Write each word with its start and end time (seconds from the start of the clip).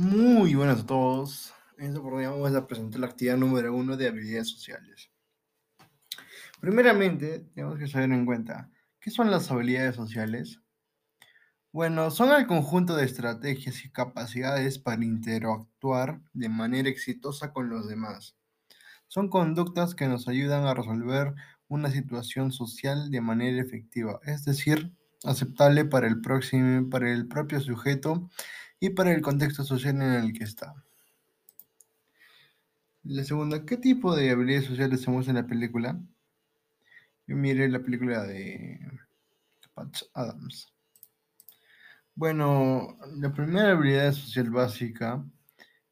Muy 0.00 0.54
buenas 0.54 0.80
a 0.80 0.86
todos. 0.86 1.52
En 1.76 1.88
esta 1.88 1.98
oportunidad 1.98 2.30
vamos 2.30 2.54
a 2.54 2.66
presentar 2.66 3.00
la 3.00 3.08
actividad 3.08 3.36
número 3.36 3.74
uno 3.74 3.98
de 3.98 4.08
habilidades 4.08 4.48
sociales. 4.48 5.10
Primeramente, 6.58 7.40
tenemos 7.54 7.78
que 7.78 7.86
saber 7.86 8.10
en 8.10 8.24
cuenta, 8.24 8.70
¿qué 8.98 9.10
son 9.10 9.30
las 9.30 9.50
habilidades 9.50 9.96
sociales? 9.96 10.58
Bueno, 11.70 12.10
son 12.10 12.30
el 12.32 12.46
conjunto 12.46 12.96
de 12.96 13.04
estrategias 13.04 13.84
y 13.84 13.92
capacidades 13.92 14.78
para 14.78 15.04
interactuar 15.04 16.22
de 16.32 16.48
manera 16.48 16.88
exitosa 16.88 17.52
con 17.52 17.68
los 17.68 17.86
demás. 17.86 18.38
Son 19.06 19.28
conductas 19.28 19.94
que 19.94 20.08
nos 20.08 20.28
ayudan 20.28 20.64
a 20.64 20.72
resolver 20.72 21.34
una 21.68 21.90
situación 21.90 22.52
social 22.52 23.10
de 23.10 23.20
manera 23.20 23.60
efectiva, 23.60 24.18
es 24.24 24.46
decir, 24.46 24.94
aceptable 25.24 25.84
para 25.84 26.06
el, 26.06 26.22
próximo, 26.22 26.88
para 26.88 27.12
el 27.12 27.28
propio 27.28 27.60
sujeto 27.60 28.30
y 28.80 28.90
para 28.90 29.12
el 29.12 29.20
contexto 29.20 29.62
social 29.62 29.96
en 29.96 30.02
el 30.02 30.32
que 30.32 30.44
está. 30.44 30.74
La 33.04 33.24
segunda, 33.24 33.64
¿qué 33.64 33.76
tipo 33.76 34.16
de 34.16 34.30
habilidades 34.30 34.66
sociales 34.66 35.02
se 35.02 35.10
muestra 35.10 35.30
en 35.30 35.36
la 35.36 35.46
película? 35.46 36.00
Yo 37.26 37.36
miré 37.36 37.68
la 37.68 37.80
película 37.80 38.24
de 38.24 38.80
Patch 39.74 40.02
Adams. 40.14 40.72
Bueno, 42.14 42.98
la 43.16 43.32
primera 43.32 43.70
habilidad 43.70 44.12
social 44.12 44.50
básica 44.50 45.24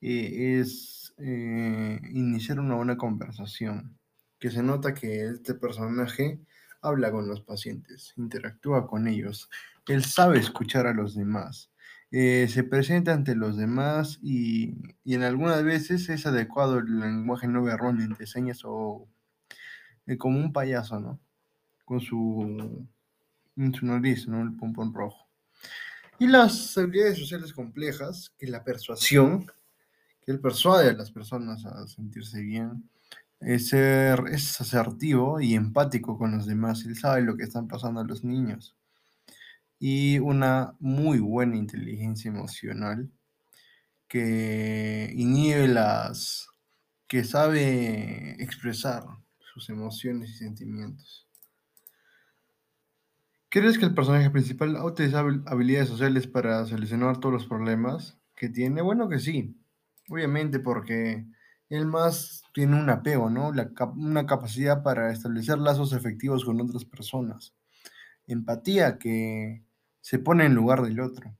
eh, 0.00 0.60
es 0.60 1.14
eh, 1.18 2.00
iniciar 2.10 2.60
una 2.60 2.76
buena 2.76 2.96
conversación, 2.96 3.98
que 4.38 4.50
se 4.50 4.62
nota 4.62 4.94
que 4.94 5.24
este 5.24 5.54
personaje 5.54 6.40
habla 6.80 7.10
con 7.10 7.28
los 7.28 7.40
pacientes, 7.40 8.12
interactúa 8.16 8.86
con 8.86 9.08
ellos, 9.08 9.48
él 9.86 10.04
sabe 10.04 10.38
escuchar 10.38 10.86
a 10.86 10.94
los 10.94 11.14
demás, 11.14 11.71
eh, 12.14 12.46
se 12.48 12.62
presenta 12.62 13.14
ante 13.14 13.34
los 13.34 13.56
demás 13.56 14.18
y, 14.22 14.74
en 15.06 15.22
algunas 15.22 15.64
veces 15.64 16.10
es 16.10 16.26
adecuado 16.26 16.78
el 16.78 17.00
lenguaje 17.00 17.48
no 17.48 17.62
verbal 17.62 18.00
entre 18.02 18.26
señas 18.26 18.60
o 18.64 19.08
como 20.18 20.38
un 20.38 20.52
payaso, 20.52 21.00
¿no? 21.00 21.18
Con 21.86 22.00
su, 22.00 22.86
su 23.56 23.86
nariz, 23.86 24.28
¿no? 24.28 24.42
El 24.42 24.54
pompón 24.56 24.92
rojo. 24.92 25.26
Y 26.18 26.26
las 26.26 26.76
habilidades 26.76 27.18
sociales 27.18 27.54
complejas, 27.54 28.34
que 28.38 28.46
la 28.46 28.62
persuasión, 28.62 29.46
que 30.20 30.32
él 30.32 30.38
persuade 30.38 30.90
a 30.90 30.92
las 30.92 31.10
personas 31.10 31.64
a 31.64 31.86
sentirse 31.88 32.42
bien, 32.42 32.90
es, 33.40 33.68
ser, 33.68 34.24
es 34.30 34.60
asertivo 34.60 35.40
y 35.40 35.54
empático 35.54 36.18
con 36.18 36.36
los 36.36 36.46
demás, 36.46 36.84
él 36.84 36.94
sabe 36.96 37.22
lo 37.22 37.38
que 37.38 37.44
están 37.44 37.68
pasando 37.68 38.00
a 38.00 38.04
los 38.04 38.22
niños. 38.22 38.76
Y 39.84 40.20
una 40.20 40.76
muy 40.78 41.18
buena 41.18 41.56
inteligencia 41.56 42.28
emocional 42.28 43.10
que 44.06 45.12
inhibe 45.16 45.66
las, 45.66 46.46
que 47.08 47.24
sabe 47.24 48.40
expresar 48.40 49.02
sus 49.40 49.68
emociones 49.70 50.30
y 50.30 50.34
sentimientos. 50.34 51.26
¿Crees 53.48 53.76
que 53.76 53.86
el 53.86 53.92
personaje 53.92 54.30
principal 54.30 54.76
ha 54.76 54.84
utilizado 54.84 55.28
habilidades 55.46 55.88
sociales 55.88 56.28
para 56.28 56.64
solucionar 56.64 57.18
todos 57.18 57.32
los 57.32 57.48
problemas 57.48 58.16
que 58.36 58.48
tiene? 58.48 58.82
Bueno 58.82 59.08
que 59.08 59.18
sí, 59.18 59.60
obviamente 60.08 60.60
porque 60.60 61.26
él 61.70 61.86
más 61.86 62.44
tiene 62.54 62.80
un 62.80 62.88
apego, 62.88 63.30
¿no? 63.30 63.50
una 63.96 64.26
capacidad 64.26 64.84
para 64.84 65.10
establecer 65.10 65.58
lazos 65.58 65.92
efectivos 65.92 66.44
con 66.44 66.60
otras 66.60 66.84
personas. 66.84 67.52
Empatía 68.28 68.96
que 68.98 69.64
se 70.02 70.18
pone 70.18 70.44
en 70.44 70.54
lugar 70.54 70.82
del 70.82 71.00
otro. 71.00 71.34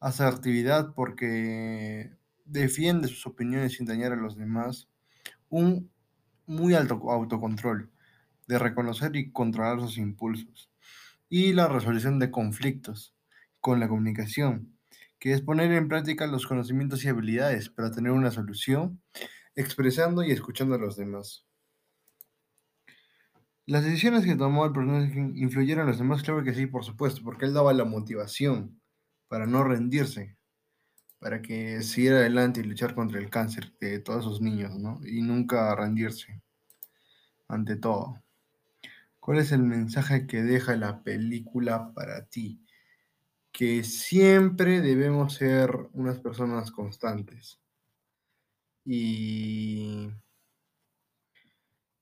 Asertividad 0.00 0.92
porque 0.94 2.12
defiende 2.44 3.08
sus 3.08 3.26
opiniones 3.26 3.74
sin 3.74 3.86
dañar 3.86 4.12
a 4.12 4.16
los 4.16 4.36
demás. 4.36 4.88
Un 5.48 5.90
muy 6.44 6.74
alto 6.74 7.00
autocontrol 7.10 7.90
de 8.46 8.58
reconocer 8.58 9.16
y 9.16 9.30
controlar 9.32 9.80
sus 9.80 9.96
impulsos 9.96 10.70
y 11.28 11.52
la 11.54 11.68
resolución 11.68 12.18
de 12.18 12.30
conflictos 12.30 13.14
con 13.60 13.80
la 13.80 13.88
comunicación, 13.88 14.76
que 15.18 15.32
es 15.32 15.40
poner 15.40 15.72
en 15.72 15.88
práctica 15.88 16.26
los 16.26 16.46
conocimientos 16.46 17.04
y 17.04 17.08
habilidades 17.08 17.70
para 17.70 17.92
tener 17.92 18.12
una 18.12 18.32
solución, 18.32 19.00
expresando 19.54 20.24
y 20.24 20.32
escuchando 20.32 20.74
a 20.74 20.78
los 20.78 20.96
demás. 20.96 21.46
Las 23.66 23.84
decisiones 23.84 24.24
que 24.24 24.34
tomó 24.34 24.64
el 24.66 24.72
personaje 24.72 25.20
influyeron 25.36 25.86
a 25.86 25.90
los 25.90 25.98
demás, 25.98 26.22
claro 26.22 26.42
que 26.42 26.54
sí, 26.54 26.66
por 26.66 26.84
supuesto, 26.84 27.22
porque 27.22 27.44
él 27.44 27.54
daba 27.54 27.72
la 27.72 27.84
motivación 27.84 28.80
para 29.28 29.46
no 29.46 29.62
rendirse, 29.62 30.36
para 31.20 31.40
que 31.42 31.82
siguiera 31.82 32.18
adelante 32.18 32.60
y 32.60 32.64
luchar 32.64 32.94
contra 32.94 33.20
el 33.20 33.30
cáncer 33.30 33.72
de 33.78 34.00
todos 34.00 34.24
esos 34.24 34.40
niños, 34.40 34.76
¿no? 34.78 35.00
Y 35.06 35.22
nunca 35.22 35.74
rendirse 35.76 36.42
ante 37.46 37.76
todo. 37.76 38.20
¿Cuál 39.20 39.38
es 39.38 39.52
el 39.52 39.62
mensaje 39.62 40.26
que 40.26 40.42
deja 40.42 40.74
la 40.74 41.04
película 41.04 41.92
para 41.94 42.26
ti? 42.26 42.60
Que 43.52 43.84
siempre 43.84 44.80
debemos 44.80 45.34
ser 45.34 45.70
unas 45.92 46.18
personas 46.18 46.72
constantes. 46.72 47.60
Y 48.84 50.10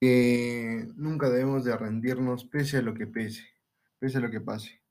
que 0.00 0.69
nunca 1.00 1.30
debemos 1.30 1.64
de 1.64 1.76
rendirnos 1.76 2.44
pese 2.44 2.76
a 2.78 2.82
lo 2.82 2.94
que 2.94 3.06
pese, 3.06 3.44
pese 3.98 4.18
a 4.18 4.20
lo 4.20 4.30
que 4.30 4.40
pase. 4.40 4.82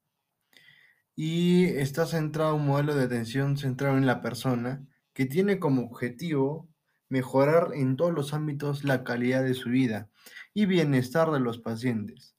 Y 1.16 1.66
está 1.66 2.06
centrado 2.06 2.56
un 2.56 2.66
modelo 2.66 2.96
de 2.96 3.06
atención 3.06 3.58
centrado 3.58 3.98
en 3.98 4.06
la 4.06 4.22
persona 4.22 4.88
que 5.14 5.26
tiene 5.26 5.60
como 5.60 5.84
objetivo 5.84 6.68
mejorar 7.10 7.72
en 7.74 7.96
todos 7.96 8.14
los 8.14 8.34
ámbitos 8.34 8.84
la 8.84 9.04
calidad 9.04 9.44
de 9.44 9.54
su 9.54 9.70
vida 9.70 10.10
y 10.54 10.66
bienestar 10.66 11.32
de 11.32 11.40
los 11.40 11.60
pacientes. 11.60 12.36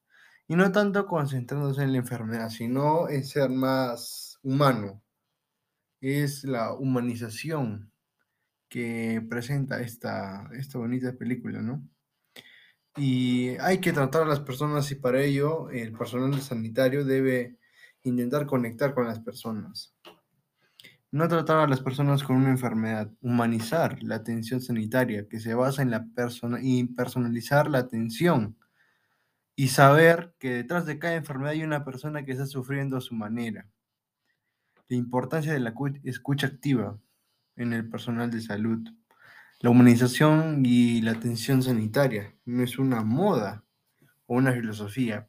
Y 0.48 0.56
no 0.56 0.72
tanto 0.72 1.06
concentrándose 1.06 1.82
en 1.82 1.92
la 1.92 1.98
enfermedad, 1.98 2.48
sino 2.50 3.08
en 3.08 3.24
ser 3.24 3.50
más 3.50 4.38
humano. 4.42 5.02
Es 6.00 6.44
la 6.44 6.74
humanización 6.74 7.92
que 8.68 9.24
presenta 9.28 9.80
esta, 9.80 10.48
esta 10.54 10.78
bonita 10.78 11.12
película, 11.12 11.60
¿no? 11.60 11.82
Y 12.96 13.50
hay 13.60 13.78
que 13.78 13.92
tratar 13.92 14.22
a 14.22 14.26
las 14.26 14.40
personas 14.40 14.90
y 14.90 14.96
para 14.96 15.22
ello 15.22 15.70
el 15.70 15.92
personal 15.92 16.40
sanitario 16.40 17.04
debe 17.04 17.56
intentar 18.02 18.46
conectar 18.46 18.94
con 18.94 19.06
las 19.06 19.20
personas. 19.20 19.94
No 21.12 21.28
tratar 21.28 21.58
a 21.58 21.66
las 21.66 21.80
personas 21.80 22.22
con 22.22 22.36
una 22.36 22.50
enfermedad, 22.50 23.10
humanizar 23.20 24.02
la 24.02 24.16
atención 24.16 24.60
sanitaria 24.60 25.28
que 25.28 25.40
se 25.40 25.54
basa 25.54 25.82
en 25.82 25.90
la 25.90 26.06
persona 26.14 26.58
y 26.62 26.84
personalizar 26.84 27.68
la 27.68 27.78
atención 27.78 28.56
y 29.56 29.68
saber 29.68 30.34
que 30.38 30.54
detrás 30.54 30.86
de 30.86 30.98
cada 30.98 31.16
enfermedad 31.16 31.52
hay 31.52 31.64
una 31.64 31.84
persona 31.84 32.24
que 32.24 32.32
está 32.32 32.46
sufriendo 32.46 32.96
a 32.96 33.00
su 33.00 33.14
manera. 33.14 33.68
La 34.88 34.96
importancia 34.96 35.52
de 35.52 35.60
la 35.60 35.74
escucha 36.04 36.46
activa 36.46 36.98
en 37.56 37.72
el 37.72 37.88
personal 37.88 38.30
de 38.30 38.40
salud. 38.40 38.88
La 39.62 39.68
humanización 39.68 40.64
y 40.64 41.02
la 41.02 41.10
atención 41.10 41.62
sanitaria 41.62 42.34
no 42.46 42.62
es 42.62 42.78
una 42.78 43.02
moda 43.02 43.62
o 44.24 44.36
una 44.36 44.54
filosofía, 44.54 45.28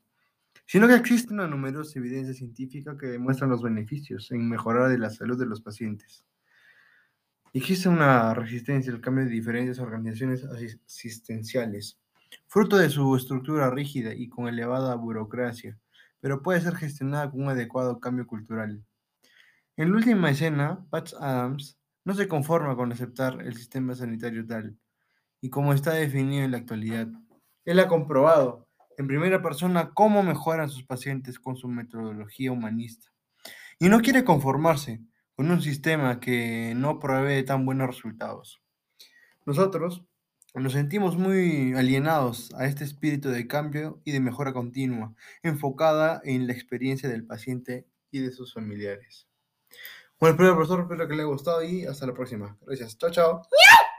sino 0.65 0.87
que 0.87 0.95
existe 0.95 1.33
una 1.33 1.49
numerosa 1.49 1.99
evidencia 1.99 2.33
científica 2.33 2.97
que 2.97 3.07
demuestra 3.07 3.45
los 3.45 3.61
beneficios 3.61 4.31
en 4.31 4.47
mejorar 4.47 4.97
la 4.97 5.09
salud 5.09 5.37
de 5.37 5.47
los 5.47 5.59
pacientes. 5.59 6.23
Existe 7.51 7.89
una 7.89 8.33
resistencia 8.33 8.93
al 8.93 9.01
cambio 9.01 9.25
de 9.25 9.31
diferentes 9.31 9.79
organizaciones 9.79 10.45
asistenciales, 10.45 11.99
fruto 12.47 12.77
de 12.77 12.89
su 12.89 13.13
estructura 13.17 13.69
rígida 13.69 14.13
y 14.13 14.29
con 14.29 14.47
elevada 14.47 14.95
burocracia, 14.95 15.77
pero 16.21 16.41
puede 16.41 16.61
ser 16.61 16.77
gestionada 16.77 17.29
con 17.29 17.43
un 17.43 17.49
adecuado 17.49 17.99
cambio 17.99 18.25
cultural. 18.25 18.81
En 19.75 19.91
la 19.91 19.97
última 19.97 20.29
escena, 20.29 20.85
Patch 20.89 21.15
Adams 21.19 21.80
no 22.03 22.13
se 22.13 22.27
conforma 22.27 22.75
con 22.75 22.91
aceptar 22.91 23.41
el 23.41 23.55
sistema 23.55 23.95
sanitario 23.95 24.45
tal 24.45 24.77
y 25.41 25.49
como 25.49 25.73
está 25.73 25.93
definido 25.93 26.43
en 26.43 26.51
la 26.51 26.57
actualidad. 26.57 27.07
Él 27.65 27.79
ha 27.79 27.87
comprobado 27.87 28.67
en 28.97 29.07
primera 29.07 29.41
persona 29.41 29.91
cómo 29.93 30.23
mejoran 30.23 30.69
sus 30.69 30.83
pacientes 30.83 31.39
con 31.39 31.55
su 31.55 31.67
metodología 31.67 32.51
humanista. 32.51 33.11
Y 33.79 33.89
no 33.89 34.01
quiere 34.01 34.23
conformarse 34.23 35.01
con 35.35 35.49
un 35.49 35.61
sistema 35.61 36.19
que 36.19 36.73
no 36.75 36.99
provee 36.99 37.43
tan 37.43 37.65
buenos 37.65 37.87
resultados. 37.87 38.61
Nosotros 39.45 40.05
nos 40.53 40.73
sentimos 40.73 41.17
muy 41.17 41.73
alienados 41.73 42.53
a 42.55 42.65
este 42.65 42.83
espíritu 42.83 43.29
de 43.29 43.47
cambio 43.47 44.01
y 44.03 44.11
de 44.11 44.19
mejora 44.19 44.53
continua, 44.53 45.15
enfocada 45.41 46.21
en 46.23 46.45
la 46.45 46.53
experiencia 46.53 47.09
del 47.09 47.25
paciente 47.25 47.87
y 48.11 48.19
de 48.19 48.31
sus 48.31 48.53
familiares. 48.53 49.27
Bueno, 50.21 50.35
espero, 50.35 50.55
profesor, 50.55 50.81
espero 50.81 51.07
que 51.07 51.15
le 51.15 51.23
haya 51.23 51.31
gustado 51.31 51.63
y 51.63 51.83
hasta 51.83 52.05
la 52.05 52.13
próxima. 52.13 52.55
Gracias. 52.61 52.95
Chao, 52.95 53.09
chao. 53.09 53.41